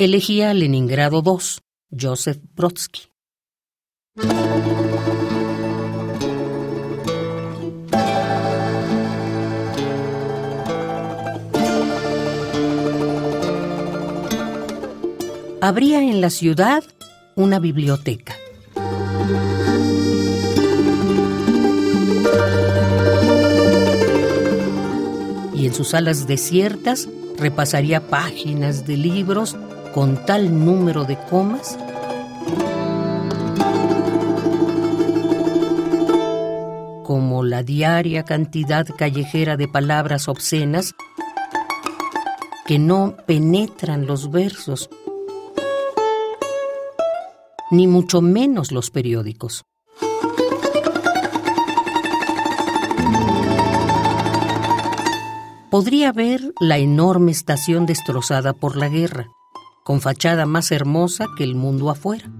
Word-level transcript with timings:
Elegía 0.00 0.54
Leningrado 0.54 1.22
II, 1.22 1.60
Joseph 2.00 2.38
Brodsky. 2.54 3.02
Habría 15.60 16.02
en 16.02 16.22
la 16.22 16.30
ciudad 16.30 16.82
una 17.34 17.58
biblioteca. 17.58 18.34
Y 25.54 25.66
en 25.66 25.74
sus 25.74 25.88
salas 25.88 26.26
desiertas 26.26 27.06
repasaría 27.36 28.00
páginas 28.08 28.86
de 28.86 28.96
libros 28.96 29.58
con 29.94 30.24
tal 30.24 30.64
número 30.64 31.04
de 31.04 31.16
comas 31.28 31.78
como 37.10 37.42
la 37.42 37.64
diaria 37.64 38.22
cantidad 38.22 38.86
callejera 38.96 39.56
de 39.56 39.66
palabras 39.66 40.28
obscenas 40.28 40.94
que 42.66 42.78
no 42.78 43.16
penetran 43.26 44.06
los 44.06 44.30
versos, 44.30 44.88
ni 47.72 47.88
mucho 47.88 48.20
menos 48.20 48.70
los 48.70 48.92
periódicos. 48.92 49.64
Podría 55.68 56.12
ver 56.12 56.52
la 56.60 56.78
enorme 56.78 57.32
estación 57.32 57.86
destrozada 57.86 58.52
por 58.52 58.76
la 58.76 58.88
guerra, 58.88 59.26
con 59.82 60.00
fachada 60.00 60.46
más 60.46 60.70
hermosa 60.72 61.26
que 61.36 61.44
el 61.44 61.54
mundo 61.54 61.90
afuera. 61.90 62.30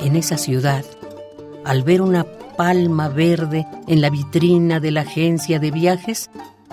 En 0.00 0.16
esa 0.16 0.36
ciudad, 0.36 0.84
al 1.64 1.82
ver 1.82 2.02
una 2.02 2.24
palma 2.56 3.08
verde 3.08 3.66
en 3.86 4.00
la 4.00 4.10
vitrina 4.10 4.80
de 4.80 4.90
la 4.90 5.02
agencia 5.02 5.58
de 5.58 5.70
viajes, 5.70 6.30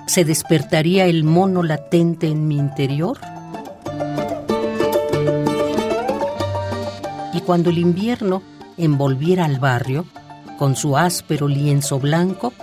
¿se 0.08 0.26
despertaría 0.26 1.06
el 1.06 1.24
mono 1.24 1.64
latente 1.64 2.28
en 2.28 2.48
mi 2.48 2.58
interior? 2.58 3.18
Y 7.34 7.42
cuando 7.42 7.70
el 7.70 7.78
invierno 7.78 8.42
envolviera 8.80 9.46
al 9.46 9.60
barrio 9.60 10.06
con 10.58 10.76
su 10.76 10.98
áspero 10.98 11.48
lienzo 11.48 12.00
blanco, 12.00 12.54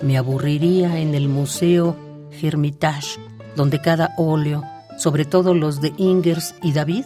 me 0.00 0.16
aburriría 0.16 0.98
en 0.98 1.14
el 1.14 1.28
Museo 1.28 1.96
Hermitage, 2.40 3.18
donde 3.56 3.80
cada 3.80 4.14
óleo, 4.16 4.64
sobre 4.98 5.24
todo 5.24 5.54
los 5.54 5.80
de 5.80 5.92
Ingers 5.96 6.54
y 6.62 6.72
David, 6.72 7.04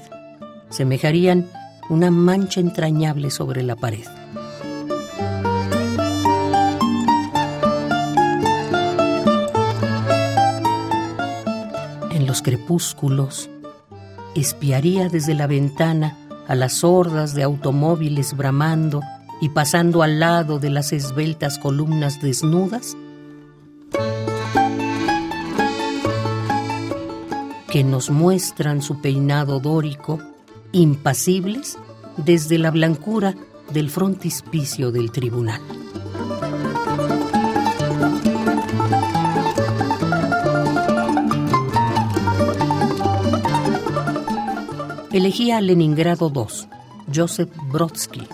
semejarían 0.71 1.49
una 1.91 2.11
mancha 2.11 2.61
entrañable 2.61 3.31
sobre 3.31 3.63
la 3.63 3.77
pared. 3.77 4.07
En 12.11 12.27
los 12.27 12.43
crepúsculos, 12.43 13.51
espiaría 14.35 15.09
desde 15.09 15.35
la 15.35 15.47
ventana 15.47 16.17
a 16.47 16.55
las 16.55 16.85
hordas 16.85 17.35
de 17.35 17.43
automóviles 17.43 18.37
bramando 18.37 19.01
y 19.41 19.49
pasando 19.49 20.03
al 20.03 20.21
lado 20.21 20.59
de 20.59 20.71
las 20.71 20.93
esbeltas 20.93 21.59
columnas 21.59 22.21
desnudas 22.21 22.97
que 27.73 27.85
nos 27.85 28.11
muestran 28.11 28.83
su 28.83 29.01
peinado 29.01 29.59
dórico, 29.59 30.21
impasibles 30.73 31.79
desde 32.19 32.59
la 32.59 32.71
blancura 32.71 33.35
del 33.73 33.89
frontispicio 33.89 34.93
del 34.93 35.11
tribunal. 35.11 35.63
Elegía 45.13 45.61
Leningrado 45.61 46.33
II, 46.35 46.69
Joseph 47.15 47.51
Brodsky. 47.71 48.27